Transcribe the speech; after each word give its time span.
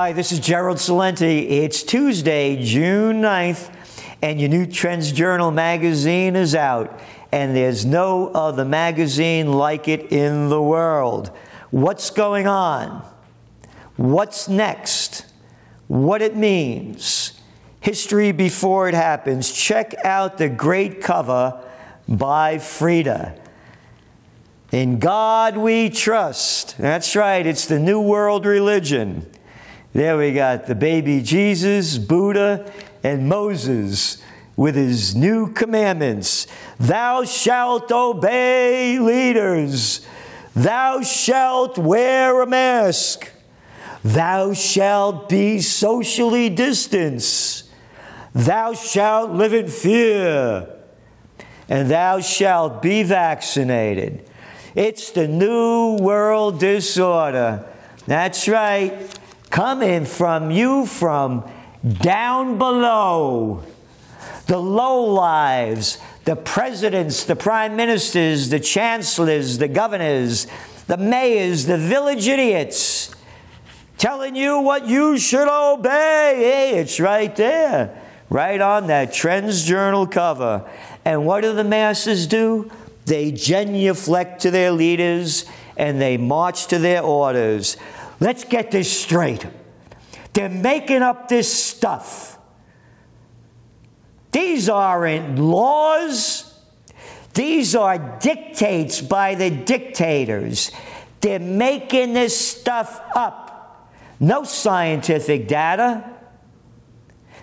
Hi, 0.00 0.14
this 0.14 0.32
is 0.32 0.38
Gerald 0.38 0.78
Celente. 0.78 1.50
It's 1.50 1.82
Tuesday, 1.82 2.56
June 2.64 3.20
9th, 3.20 3.70
and 4.22 4.40
your 4.40 4.48
new 4.48 4.64
Trends 4.64 5.12
Journal 5.12 5.50
magazine 5.50 6.36
is 6.36 6.54
out. 6.54 6.98
And 7.32 7.54
there's 7.54 7.84
no 7.84 8.28
other 8.28 8.64
magazine 8.64 9.52
like 9.52 9.88
it 9.88 10.10
in 10.10 10.48
the 10.48 10.62
world. 10.62 11.30
What's 11.70 12.08
going 12.08 12.46
on? 12.46 13.06
What's 13.96 14.48
next? 14.48 15.26
What 15.86 16.22
it 16.22 16.34
means? 16.34 17.38
History 17.80 18.32
before 18.32 18.88
it 18.88 18.94
happens. 18.94 19.52
Check 19.52 19.94
out 20.02 20.38
the 20.38 20.48
great 20.48 21.02
cover 21.02 21.62
by 22.08 22.56
Frida. 22.56 23.38
In 24.72 24.98
God 24.98 25.58
we 25.58 25.90
trust. 25.90 26.78
That's 26.78 27.14
right, 27.14 27.46
it's 27.46 27.66
the 27.66 27.78
New 27.78 28.00
World 28.00 28.46
religion. 28.46 29.30
There 29.92 30.16
we 30.16 30.32
got 30.32 30.66
the 30.66 30.76
baby 30.76 31.20
Jesus, 31.20 31.98
Buddha, 31.98 32.72
and 33.02 33.28
Moses 33.28 34.22
with 34.56 34.76
his 34.76 35.16
new 35.16 35.52
commandments. 35.52 36.46
Thou 36.78 37.24
shalt 37.24 37.90
obey 37.90 39.00
leaders. 39.00 40.06
Thou 40.54 41.02
shalt 41.02 41.76
wear 41.76 42.40
a 42.40 42.46
mask. 42.46 43.32
Thou 44.04 44.52
shalt 44.52 45.28
be 45.28 45.58
socially 45.58 46.48
distanced. 46.50 47.68
Thou 48.32 48.74
shalt 48.74 49.32
live 49.32 49.54
in 49.54 49.66
fear. 49.66 50.68
And 51.68 51.90
thou 51.90 52.20
shalt 52.20 52.80
be 52.80 53.02
vaccinated. 53.02 54.24
It's 54.76 55.10
the 55.10 55.26
new 55.26 55.96
world 55.96 56.60
disorder. 56.60 57.64
That's 58.06 58.46
right 58.46 59.18
coming 59.50 60.04
from 60.04 60.50
you 60.50 60.86
from 60.86 61.44
down 61.86 62.56
below. 62.58 63.62
The 64.46 64.58
low 64.58 65.04
lives, 65.04 65.98
the 66.24 66.36
presidents, 66.36 67.24
the 67.24 67.36
prime 67.36 67.76
ministers, 67.76 68.48
the 68.48 68.60
chancellors, 68.60 69.58
the 69.58 69.68
governors, 69.68 70.46
the 70.86 70.96
mayors, 70.96 71.66
the 71.66 71.78
village 71.78 72.26
idiots, 72.26 73.14
telling 73.96 74.34
you 74.34 74.60
what 74.60 74.86
you 74.88 75.18
should 75.18 75.48
obey. 75.48 76.34
Hey, 76.36 76.78
it's 76.78 76.98
right 76.98 77.34
there, 77.36 77.96
right 78.28 78.60
on 78.60 78.88
that 78.88 79.12
Trends 79.12 79.64
Journal 79.64 80.06
cover. 80.06 80.68
And 81.04 81.26
what 81.26 81.42
do 81.42 81.52
the 81.52 81.64
masses 81.64 82.26
do? 82.26 82.70
They 83.06 83.30
genuflect 83.30 84.42
to 84.42 84.50
their 84.50 84.72
leaders 84.72 85.44
and 85.76 86.00
they 86.00 86.16
march 86.16 86.66
to 86.68 86.78
their 86.78 87.02
orders. 87.02 87.76
Let's 88.20 88.44
get 88.44 88.70
this 88.70 89.00
straight. 89.00 89.46
They're 90.34 90.48
making 90.48 91.02
up 91.02 91.28
this 91.28 91.52
stuff. 91.52 92.38
These 94.30 94.68
aren't 94.68 95.38
laws. 95.38 96.46
These 97.34 97.74
are 97.74 97.98
dictates 98.20 99.00
by 99.00 99.34
the 99.34 99.50
dictators. 99.50 100.70
They're 101.20 101.38
making 101.38 102.12
this 102.14 102.38
stuff 102.38 103.00
up. 103.14 103.90
No 104.18 104.44
scientific 104.44 105.48
data, 105.48 106.04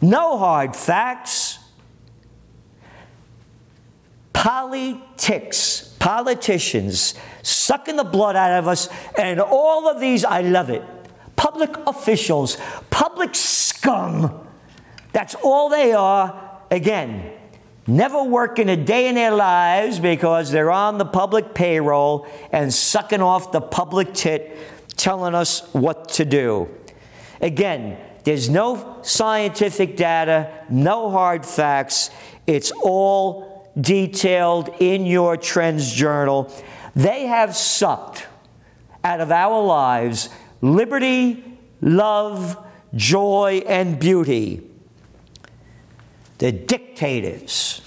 no 0.00 0.38
hard 0.38 0.74
facts. 0.74 1.58
Politics, 4.32 5.94
politicians 6.00 7.14
sucking 7.44 7.96
the 7.96 8.04
blood 8.04 8.34
out 8.34 8.58
of 8.58 8.66
us, 8.66 8.88
and 9.16 9.40
all 9.40 9.88
of 9.88 10.00
these, 10.00 10.24
I 10.24 10.40
love 10.40 10.70
it. 10.70 10.82
Public 11.36 11.76
officials, 11.86 12.56
public 12.90 13.34
scum. 13.34 14.46
That's 15.12 15.36
all 15.36 15.68
they 15.68 15.92
are. 15.92 16.60
Again, 16.70 17.32
never 17.86 18.24
working 18.24 18.68
a 18.68 18.76
day 18.76 19.08
in 19.08 19.14
their 19.14 19.34
lives 19.34 20.00
because 20.00 20.50
they're 20.50 20.70
on 20.70 20.98
the 20.98 21.04
public 21.04 21.54
payroll 21.54 22.26
and 22.50 22.72
sucking 22.72 23.20
off 23.20 23.52
the 23.52 23.60
public 23.60 24.14
tit, 24.14 24.56
telling 24.96 25.34
us 25.34 25.68
what 25.72 26.08
to 26.08 26.24
do. 26.24 26.68
Again, 27.40 27.98
there's 28.24 28.48
no 28.48 29.00
scientific 29.02 29.96
data, 29.96 30.50
no 30.70 31.10
hard 31.10 31.44
facts. 31.44 32.10
It's 32.46 32.72
all 32.82 33.70
detailed 33.78 34.70
in 34.80 35.04
your 35.04 35.36
Trends 35.36 35.92
Journal. 35.92 36.50
They 36.94 37.26
have 37.26 37.56
sucked 37.56 38.26
out 39.02 39.20
of 39.20 39.30
our 39.30 39.62
lives 39.62 40.28
liberty, 40.60 41.58
love, 41.80 42.56
joy, 42.94 43.62
and 43.66 43.98
beauty. 43.98 44.62
The 46.38 46.52
dictators 46.52 47.80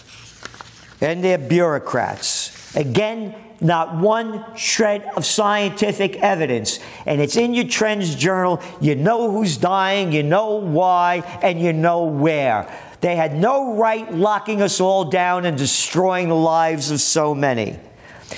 and 1.01 1.23
their 1.23 1.37
bureaucrats. 1.37 2.75
Again, 2.75 3.35
not 3.59 3.95
one 3.95 4.45
shred 4.55 5.03
of 5.15 5.25
scientific 5.25 6.17
evidence. 6.17 6.79
And 7.05 7.21
it's 7.21 7.37
in 7.37 7.53
your 7.53 7.67
Trends 7.67 8.15
Journal. 8.15 8.61
You 8.79 8.95
know 8.95 9.31
who's 9.31 9.57
dying, 9.57 10.11
you 10.11 10.23
know 10.23 10.55
why, 10.55 11.23
and 11.41 11.59
you 11.59 11.73
know 11.73 12.05
where. 12.05 12.71
They 13.01 13.15
had 13.15 13.35
no 13.35 13.75
right 13.75 14.11
locking 14.13 14.61
us 14.61 14.79
all 14.79 15.05
down 15.05 15.45
and 15.45 15.57
destroying 15.57 16.29
the 16.29 16.35
lives 16.35 16.91
of 16.91 16.99
so 16.99 17.33
many. 17.33 17.79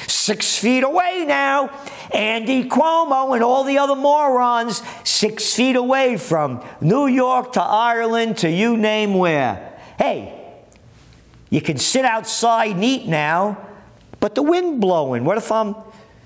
Six 0.08 0.58
feet 0.58 0.84
away 0.84 1.26
now, 1.28 1.72
Andy 2.14 2.64
Cuomo 2.70 3.34
and 3.34 3.44
all 3.44 3.64
the 3.64 3.80
other 3.80 3.96
morons, 3.96 4.84
six 5.04 5.54
feet 5.56 5.76
away 5.76 6.18
from 6.18 6.64
New 6.82 7.08
York 7.08 7.54
to 7.54 7.62
Ireland 7.62 8.38
to 8.40 8.50
you 8.50 8.78
name 8.78 9.16
where. 9.16 9.80
Hey, 9.98 10.36
you 11.50 11.62
can 11.62 11.78
sit 11.78 12.06
outside 12.06 12.76
and 12.76 12.84
eat 12.84 13.08
now, 13.08 13.58
but 14.20 14.36
the 14.36 14.44
wind 14.44 14.80
blowing. 14.80 15.26
What 15.26 15.40
if 15.40 15.52
I'm 15.52 15.76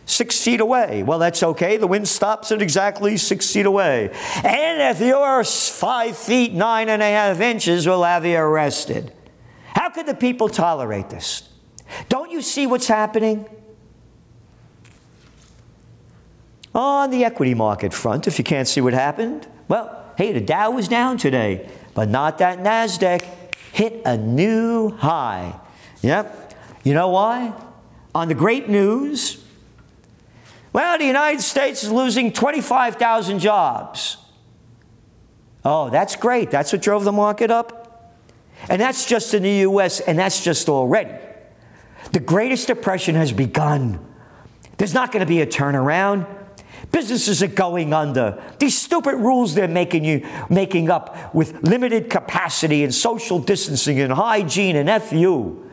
six 0.05 0.43
feet 0.43 0.59
away? 0.59 1.03
Well, 1.03 1.19
that's 1.19 1.41
okay. 1.41 1.77
The 1.77 1.87
wind 1.87 2.07
stops 2.07 2.51
at 2.51 2.61
exactly 2.61 3.15
six 3.15 3.51
feet 3.53 3.65
away. 3.65 4.09
And 4.43 4.95
if 4.95 4.99
you're 4.99 5.43
five 5.45 6.17
feet 6.17 6.53
nine 6.53 6.89
and 6.89 7.01
a 7.01 7.09
half 7.09 7.39
inches, 7.39 7.87
we'll 7.87 8.03
have 8.03 8.25
you 8.25 8.37
arrested. 8.37 9.13
How 9.67 9.89
could 9.89 10.05
the 10.05 10.15
people 10.15 10.49
tolerate 10.49 11.09
this? 11.09 11.49
Don't 12.09 12.31
you 12.31 12.41
see 12.41 12.67
what's 12.67 12.87
happening? 12.87 13.45
On 16.75 17.11
the 17.11 17.23
equity 17.23 17.53
market 17.53 17.93
front, 17.93 18.27
if 18.27 18.37
you 18.37 18.43
can't 18.43 18.67
see 18.67 18.81
what 18.81 18.93
happened, 18.93 19.47
well, 19.67 20.11
hey, 20.17 20.33
the 20.33 20.41
Dow 20.41 20.71
was 20.71 20.87
down 20.87 21.17
today, 21.17 21.69
but 21.93 22.09
not 22.09 22.39
that 22.39 22.59
NASDAQ 22.59 23.23
hit 23.71 24.01
a 24.05 24.17
new 24.17 24.89
high. 24.89 25.59
Yep. 26.01 26.55
You 26.83 26.93
know 26.93 27.09
why? 27.09 27.53
On 28.15 28.27
the 28.27 28.33
great 28.33 28.69
news, 28.69 29.43
well, 30.71 30.97
the 30.97 31.05
United 31.05 31.41
States 31.41 31.83
is 31.83 31.91
losing 31.91 32.33
25,000 32.33 33.39
jobs. 33.39 34.17
Oh, 35.63 35.89
that's 35.89 36.15
great. 36.15 36.51
That's 36.51 36.73
what 36.73 36.81
drove 36.81 37.03
the 37.03 37.11
market 37.11 37.51
up. 37.51 38.15
And 38.69 38.81
that's 38.81 39.05
just 39.05 39.33
in 39.33 39.43
the 39.43 39.51
US, 39.69 39.99
and 39.99 40.17
that's 40.17 40.43
just 40.43 40.69
already. 40.69 41.13
The 42.11 42.19
greatest 42.19 42.67
depression 42.67 43.15
has 43.15 43.31
begun. 43.31 43.99
There's 44.77 44.93
not 44.93 45.11
going 45.11 45.21
to 45.21 45.25
be 45.29 45.41
a 45.41 45.47
turnaround. 45.47 46.27
Businesses 46.91 47.41
are 47.41 47.47
going 47.47 47.93
under. 47.93 48.41
These 48.59 48.79
stupid 48.79 49.15
rules 49.15 49.55
they're 49.55 49.67
making 49.67 50.03
you 50.03 50.27
making 50.49 50.89
up 50.89 51.33
with 51.33 51.63
limited 51.63 52.09
capacity 52.09 52.83
and 52.83 52.93
social 52.93 53.39
distancing 53.39 53.99
and 53.99 54.11
hygiene 54.11 54.75
and 54.75 55.01
FU. 55.01 55.71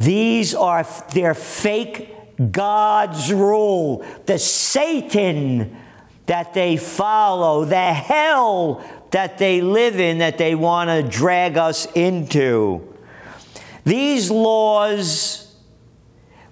These 0.00 0.54
are 0.54 0.86
their 1.12 1.34
fake 1.34 2.10
God's 2.50 3.32
rule, 3.32 4.04
the 4.26 4.38
Satan 4.38 5.76
that 6.26 6.54
they 6.54 6.76
follow, 6.76 7.64
the 7.64 7.92
hell 7.92 8.82
that 9.10 9.38
they 9.38 9.60
live 9.60 10.00
in 10.00 10.18
that 10.18 10.38
they 10.38 10.54
want 10.54 10.90
to 10.90 11.02
drag 11.02 11.56
us 11.56 11.86
into. 11.92 12.93
These 13.84 14.30
laws 14.30 15.54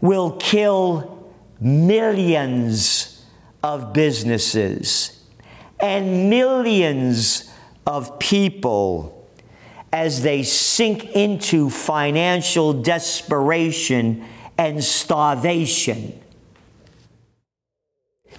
will 0.00 0.32
kill 0.32 1.32
millions 1.60 3.24
of 3.62 3.92
businesses 3.92 5.22
and 5.80 6.28
millions 6.28 7.50
of 7.86 8.18
people 8.18 9.28
as 9.92 10.22
they 10.22 10.42
sink 10.42 11.04
into 11.16 11.68
financial 11.68 12.72
desperation 12.72 14.24
and 14.56 14.82
starvation. 14.82 16.18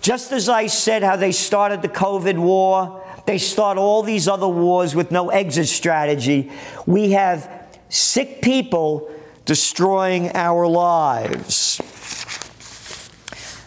Just 0.02 0.32
as 0.32 0.50
I 0.50 0.68
said 0.68 1.04
how 1.04 1.16
they 1.16 1.32
started 1.32 1.82
the 1.82 1.90
COVID 1.90 2.38
war, 2.38 3.04
they 3.26 3.38
start 3.38 3.78
all 3.78 4.04
these 4.04 4.28
other 4.28 4.48
wars 4.48 4.96
with 4.96 5.12
no 5.12 5.30
exit 5.30 5.68
strategy. 5.68 6.52
We 6.86 7.12
have 7.12 7.63
sick 7.94 8.42
people 8.42 9.10
destroying 9.46 10.36
our 10.36 10.68
lives. 10.68 11.80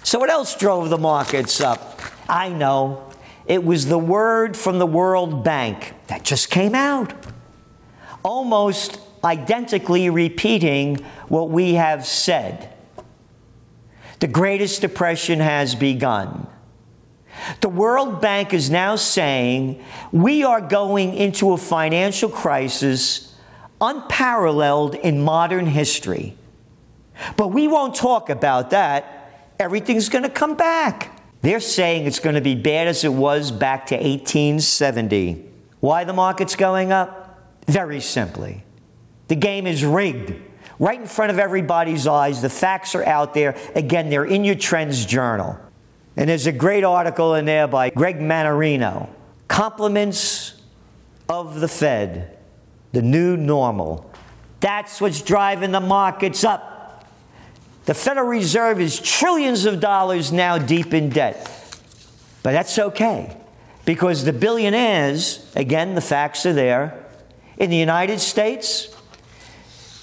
So, 0.03 0.19
what 0.19 0.31
else 0.31 0.57
drove 0.57 0.91
the 0.91 0.99
markets 0.99 1.61
up? 1.61 2.01
I 2.29 2.49
know. 2.49 3.03
it 3.47 3.63
was 3.63 3.87
the 3.87 3.99
word 3.99 4.57
from 4.57 4.81
the 4.81 4.87
World 4.87 5.45
Bank 5.45 5.95
that 6.09 6.25
just 6.25 6.51
came 6.51 6.75
out, 6.75 7.15
almost 8.25 8.99
identically 9.23 10.11
repeating 10.11 10.97
what 11.29 11.49
we 11.51 11.75
have 11.75 12.05
said. 12.05 12.75
The 14.19 14.27
Greatest 14.27 14.81
Depression 14.81 15.39
has 15.39 15.77
begun. 15.77 16.49
The 17.61 17.69
World 17.69 18.21
Bank 18.21 18.53
is 18.53 18.69
now 18.71 18.97
saying 18.97 19.85
we 20.11 20.43
are 20.43 20.61
going 20.61 21.15
into 21.15 21.53
a 21.53 21.57
financial 21.57 22.29
crisis 22.29 23.26
unparalleled 23.81 24.95
in 24.95 25.23
modern 25.23 25.67
history. 25.67 26.37
But 27.37 27.49
we 27.49 27.69
won't 27.69 27.95
talk 27.95 28.31
about 28.31 28.71
that. 28.71 29.53
Everything's 29.59 30.09
going 30.09 30.25
to 30.25 30.31
come 30.31 30.57
back. 30.57 31.21
They're 31.43 31.61
saying 31.61 32.07
it's 32.07 32.19
going 32.19 32.35
to 32.35 32.41
be 32.41 32.55
bad 32.55 32.89
as 32.89 33.05
it 33.05 33.13
was 33.13 33.51
back 33.51 33.87
to 33.87 33.95
1870. 33.95 35.45
Why 35.81 36.05
the 36.05 36.13
market's 36.13 36.57
going 36.57 36.93
up? 36.93 37.41
Very 37.67 38.01
simply. 38.01 38.65
The 39.29 39.37
game 39.37 39.67
is 39.67 39.85
rigged. 39.85 40.35
Right 40.79 41.01
in 41.01 41.07
front 41.07 41.31
of 41.31 41.39
everybody's 41.39 42.07
eyes, 42.07 42.43
the 42.43 42.51
facts 42.51 42.95
are 42.95 43.05
out 43.05 43.35
there. 43.35 43.57
Again, 43.75 44.11
they're 44.11 44.25
in 44.25 44.45
your 44.45 44.55
Trends 44.55 45.07
Journal. 45.07 45.59
And 46.17 46.29
there's 46.29 46.47
a 46.47 46.53
great 46.53 46.85
article 46.85 47.35
in 47.35 47.45
there 47.45 47.67
by 47.67 47.91
Greg 47.91 48.19
Mannarino 48.19 49.09
Compliments 49.49 50.61
of 51.29 51.61
the 51.61 51.69
Fed, 51.69 52.36
the 52.97 53.03
new 53.03 53.37
normal. 53.37 54.11
That's 54.61 55.03
what's 55.03 55.21
driving 55.21 55.71
the 55.71 55.81
markets 55.81 56.45
up. 56.45 57.05
The 57.85 57.93
Federal 57.93 58.27
Reserve 58.27 58.81
is 58.81 58.99
trillions 58.99 59.67
of 59.67 59.81
dollars 59.81 60.33
now 60.33 60.57
deep 60.57 60.95
in 60.95 61.11
debt. 61.11 61.47
But 62.43 62.53
that's 62.53 62.79
okay 62.79 63.37
because 63.85 64.25
the 64.25 64.33
billionaires, 64.33 65.53
again, 65.55 65.95
the 65.95 66.01
facts 66.01 66.47
are 66.47 66.55
there, 66.55 67.05
in 67.59 67.69
the 67.69 67.77
United 67.77 68.19
States, 68.19 68.89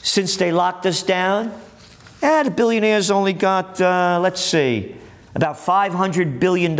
since 0.03 0.37
they 0.37 0.51
locked 0.51 0.85
us 0.85 1.01
down, 1.01 1.51
eh, 2.21 2.43
the 2.43 2.51
billionaires 2.51 3.09
only 3.09 3.33
got, 3.33 3.81
uh, 3.81 4.19
let's 4.21 4.39
see, 4.39 4.95
about 5.33 5.57
$500 5.57 6.39
billion 6.39 6.75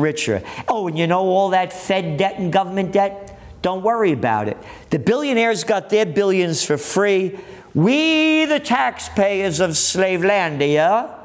richer. 0.00 0.42
Oh, 0.66 0.88
and 0.88 0.98
you 0.98 1.06
know 1.06 1.20
all 1.20 1.50
that 1.50 1.70
Fed 1.70 2.16
debt 2.16 2.38
and 2.38 2.50
government 2.50 2.92
debt? 2.92 3.29
Don't 3.62 3.82
worry 3.82 4.12
about 4.12 4.48
it. 4.48 4.56
The 4.90 4.98
billionaires 4.98 5.64
got 5.64 5.90
their 5.90 6.06
billions 6.06 6.64
for 6.64 6.76
free. 6.76 7.38
We, 7.74 8.46
the 8.46 8.60
taxpayers 8.60 9.60
of 9.60 9.70
Slavelandia, 9.70 11.16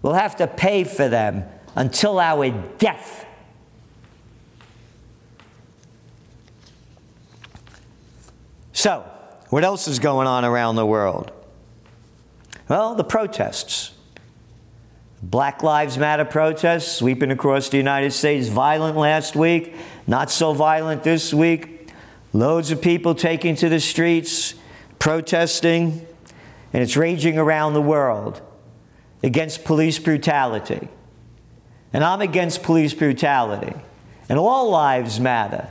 will 0.00 0.14
have 0.14 0.36
to 0.36 0.46
pay 0.46 0.84
for 0.84 1.08
them 1.08 1.44
until 1.76 2.18
our 2.18 2.50
death. 2.78 3.26
So, 8.72 9.08
what 9.50 9.64
else 9.64 9.86
is 9.86 9.98
going 9.98 10.26
on 10.26 10.44
around 10.44 10.76
the 10.76 10.86
world? 10.86 11.30
Well, 12.68 12.94
the 12.94 13.04
protests. 13.04 13.91
Black 15.22 15.62
Lives 15.62 15.96
Matter 15.98 16.24
protests 16.24 16.90
sweeping 16.90 17.30
across 17.30 17.68
the 17.68 17.76
United 17.76 18.12
States, 18.12 18.48
violent 18.48 18.96
last 18.96 19.36
week, 19.36 19.74
not 20.06 20.32
so 20.32 20.52
violent 20.52 21.04
this 21.04 21.32
week. 21.32 21.90
Loads 22.32 22.72
of 22.72 22.82
people 22.82 23.14
taking 23.14 23.54
to 23.56 23.68
the 23.68 23.78
streets, 23.78 24.54
protesting, 24.98 26.04
and 26.72 26.82
it's 26.82 26.96
raging 26.96 27.38
around 27.38 27.74
the 27.74 27.82
world 27.82 28.40
against 29.22 29.64
police 29.64 29.98
brutality. 29.98 30.88
And 31.92 32.02
I'm 32.02 32.20
against 32.20 32.64
police 32.64 32.92
brutality. 32.92 33.74
And 34.28 34.38
all 34.38 34.70
lives 34.70 35.20
matter. 35.20 35.68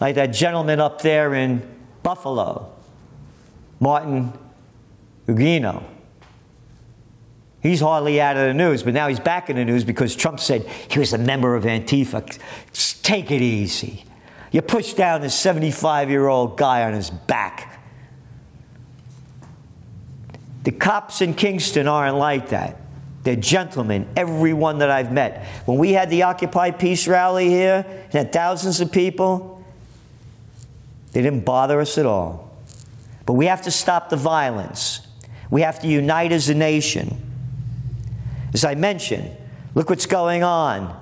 Like 0.00 0.16
that 0.16 0.28
gentleman 0.28 0.80
up 0.80 1.02
there 1.02 1.34
in 1.34 1.62
Buffalo, 2.02 2.74
Martin 3.78 4.32
Gugino. 5.28 5.84
He's 7.62 7.80
hardly 7.80 8.20
out 8.20 8.36
of 8.36 8.46
the 8.46 8.54
news, 8.54 8.82
but 8.82 8.94
now 8.94 9.08
he's 9.08 9.20
back 9.20 9.50
in 9.50 9.56
the 9.56 9.64
news 9.64 9.84
because 9.84 10.16
Trump 10.16 10.40
said 10.40 10.66
he 10.88 10.98
was 10.98 11.12
a 11.12 11.18
member 11.18 11.54
of 11.54 11.64
Antifa. 11.64 12.38
Take 13.02 13.30
it 13.30 13.42
easy. 13.42 14.04
You 14.50 14.62
push 14.62 14.94
down 14.94 15.20
this 15.20 15.34
75 15.34 16.10
year 16.10 16.26
old 16.26 16.56
guy 16.56 16.84
on 16.84 16.94
his 16.94 17.10
back. 17.10 17.80
The 20.64 20.72
cops 20.72 21.20
in 21.20 21.34
Kingston 21.34 21.86
aren't 21.86 22.16
like 22.16 22.48
that. 22.50 22.78
They're 23.22 23.36
gentlemen, 23.36 24.08
everyone 24.16 24.78
that 24.78 24.90
I've 24.90 25.12
met. 25.12 25.44
When 25.66 25.76
we 25.78 25.92
had 25.92 26.08
the 26.08 26.22
Occupy 26.22 26.70
Peace 26.72 27.06
rally 27.06 27.48
here, 27.48 27.84
and 27.86 28.12
had 28.12 28.32
thousands 28.32 28.80
of 28.80 28.90
people, 28.90 29.62
they 31.12 31.20
didn't 31.20 31.44
bother 31.44 31.80
us 31.80 31.98
at 31.98 32.06
all. 32.06 32.50
But 33.26 33.34
we 33.34 33.46
have 33.46 33.62
to 33.62 33.70
stop 33.70 34.08
the 34.08 34.16
violence. 34.16 35.06
We 35.50 35.60
have 35.62 35.80
to 35.80 35.86
unite 35.86 36.32
as 36.32 36.48
a 36.48 36.54
nation. 36.54 37.29
As 38.52 38.64
I 38.64 38.74
mentioned, 38.74 39.30
look 39.74 39.90
what's 39.90 40.06
going 40.06 40.42
on. 40.42 40.98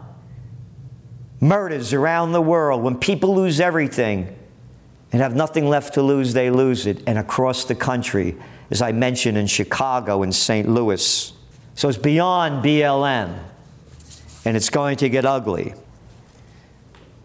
Murders 1.40 1.92
around 1.92 2.32
the 2.32 2.42
world. 2.42 2.82
When 2.82 2.98
people 2.98 3.34
lose 3.34 3.60
everything 3.60 4.36
and 5.12 5.22
have 5.22 5.34
nothing 5.34 5.68
left 5.68 5.94
to 5.94 6.02
lose, 6.02 6.32
they 6.32 6.50
lose 6.50 6.86
it. 6.86 7.02
And 7.06 7.18
across 7.18 7.64
the 7.64 7.74
country, 7.74 8.36
as 8.70 8.82
I 8.82 8.92
mentioned 8.92 9.38
in 9.38 9.46
Chicago 9.46 10.22
and 10.22 10.34
St. 10.34 10.68
Louis. 10.68 11.32
So 11.74 11.88
it's 11.88 11.96
beyond 11.96 12.64
BLM, 12.64 13.38
and 14.44 14.56
it's 14.56 14.68
going 14.68 14.96
to 14.96 15.08
get 15.08 15.24
ugly. 15.24 15.74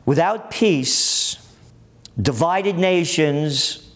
Without 0.06 0.52
peace, 0.52 1.38
divided 2.22 2.78
nations 2.78 3.92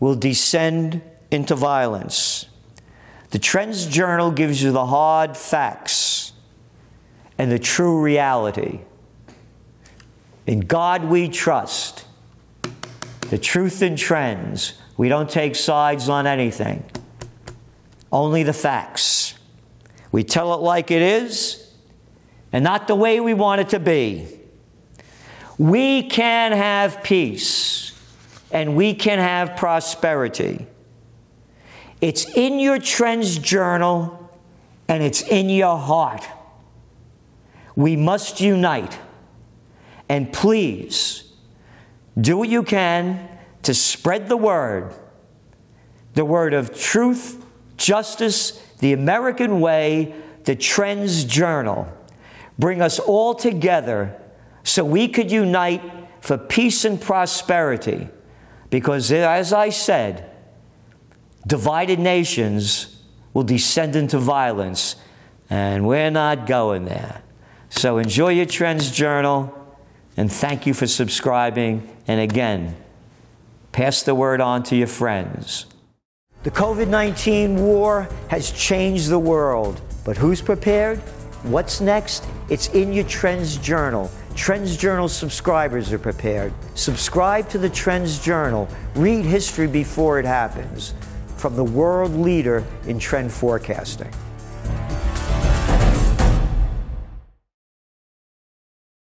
will 0.00 0.14
descend 0.14 1.02
into 1.30 1.54
violence. 1.54 2.46
The 3.34 3.40
Trends 3.40 3.86
Journal 3.86 4.30
gives 4.30 4.62
you 4.62 4.70
the 4.70 4.86
hard 4.86 5.36
facts 5.36 6.30
and 7.36 7.50
the 7.50 7.58
true 7.58 8.00
reality. 8.00 8.82
In 10.46 10.60
God 10.60 11.06
we 11.06 11.28
trust. 11.28 12.04
The 13.30 13.38
truth 13.38 13.82
and 13.82 13.98
trends. 13.98 14.74
We 14.96 15.08
don't 15.08 15.28
take 15.28 15.56
sides 15.56 16.08
on 16.08 16.28
anything, 16.28 16.84
only 18.12 18.44
the 18.44 18.52
facts. 18.52 19.34
We 20.12 20.22
tell 20.22 20.54
it 20.54 20.58
like 20.58 20.92
it 20.92 21.02
is 21.02 21.72
and 22.52 22.62
not 22.62 22.86
the 22.86 22.94
way 22.94 23.18
we 23.18 23.34
want 23.34 23.60
it 23.60 23.70
to 23.70 23.80
be. 23.80 24.28
We 25.58 26.04
can 26.04 26.52
have 26.52 27.02
peace 27.02 27.98
and 28.52 28.76
we 28.76 28.94
can 28.94 29.18
have 29.18 29.56
prosperity 29.56 30.68
it's 32.00 32.24
in 32.36 32.58
your 32.58 32.78
trends 32.78 33.38
journal 33.38 34.30
and 34.88 35.02
it's 35.02 35.22
in 35.22 35.48
your 35.48 35.78
heart. 35.78 36.26
We 37.76 37.96
must 37.96 38.40
unite. 38.40 38.98
And 40.08 40.32
please 40.32 41.32
do 42.20 42.36
what 42.36 42.48
you 42.48 42.62
can 42.62 43.28
to 43.62 43.74
spread 43.74 44.28
the 44.28 44.36
word 44.36 44.94
the 46.14 46.24
word 46.24 46.54
of 46.54 46.76
truth, 46.78 47.44
justice, 47.76 48.52
the 48.78 48.92
American 48.92 49.60
way, 49.60 50.14
the 50.44 50.54
Trends 50.54 51.24
Journal. 51.24 51.92
Bring 52.58 52.80
us 52.80 52.98
all 53.00 53.34
together 53.34 54.16
so 54.62 54.84
we 54.84 55.08
could 55.08 55.30
unite 55.30 55.82
for 56.20 56.38
peace 56.38 56.84
and 56.84 57.00
prosperity. 57.00 58.08
Because, 58.70 59.10
as 59.10 59.52
I 59.52 59.70
said, 59.70 60.30
divided 61.46 61.98
nations 61.98 62.94
will 63.32 63.42
descend 63.42 63.96
into 63.96 64.18
violence, 64.18 64.96
and 65.50 65.86
we're 65.86 66.10
not 66.10 66.46
going 66.46 66.84
there. 66.84 67.22
So 67.68 67.98
enjoy 67.98 68.30
your 68.30 68.46
Trends 68.46 68.90
Journal, 68.90 69.52
and 70.16 70.32
thank 70.32 70.66
you 70.66 70.74
for 70.74 70.86
subscribing. 70.86 71.88
And 72.06 72.20
again, 72.20 72.76
pass 73.72 74.02
the 74.02 74.14
word 74.14 74.40
on 74.40 74.62
to 74.64 74.76
your 74.76 74.86
friends. 74.86 75.66
The 76.44 76.50
COVID 76.50 76.88
19 76.88 77.56
war 77.56 78.08
has 78.28 78.52
changed 78.52 79.08
the 79.08 79.18
world, 79.18 79.80
but 80.04 80.16
who's 80.16 80.40
prepared? 80.40 80.98
What's 81.42 81.80
next? 81.80 82.26
It's 82.48 82.68
in 82.68 82.92
your 82.92 83.04
Trends 83.04 83.56
Journal. 83.56 84.10
Trends 84.36 84.76
Journal 84.76 85.08
subscribers 85.08 85.92
are 85.92 85.98
prepared. 85.98 86.52
Subscribe 86.74 87.48
to 87.50 87.58
the 87.58 87.68
Trends 87.68 88.18
Journal. 88.18 88.68
Read 88.94 89.24
history 89.24 89.66
before 89.66 90.18
it 90.18 90.24
happens 90.24 90.94
from 91.44 91.56
the 91.56 91.62
world 91.62 92.16
leader 92.16 92.64
in 92.86 92.98
trend 92.98 93.30
forecasting. 93.30 94.10